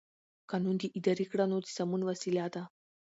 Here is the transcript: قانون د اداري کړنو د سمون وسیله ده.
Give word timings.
قانون 0.49 0.75
د 0.79 0.83
اداري 0.97 1.25
کړنو 1.31 1.57
د 1.61 1.67
سمون 1.75 2.01
وسیله 2.09 2.45
ده. 2.53 2.63